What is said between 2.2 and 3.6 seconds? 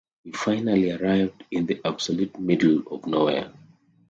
middle of nowhere.